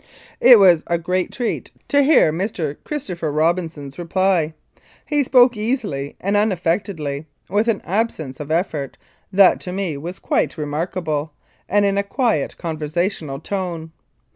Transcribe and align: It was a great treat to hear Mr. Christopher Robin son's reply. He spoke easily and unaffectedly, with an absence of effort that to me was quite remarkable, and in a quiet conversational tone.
It 0.39 0.57
was 0.57 0.81
a 0.87 0.97
great 0.97 1.31
treat 1.31 1.69
to 1.89 2.01
hear 2.01 2.33
Mr. 2.33 2.75
Christopher 2.85 3.31
Robin 3.31 3.69
son's 3.69 3.99
reply. 3.99 4.55
He 5.05 5.23
spoke 5.23 5.55
easily 5.55 6.15
and 6.19 6.35
unaffectedly, 6.35 7.27
with 7.51 7.67
an 7.67 7.81
absence 7.85 8.39
of 8.39 8.49
effort 8.49 8.97
that 9.31 9.59
to 9.59 9.71
me 9.71 9.97
was 9.97 10.17
quite 10.17 10.57
remarkable, 10.57 11.33
and 11.69 11.85
in 11.85 11.99
a 11.99 12.03
quiet 12.03 12.57
conversational 12.57 13.39
tone. 13.39 13.91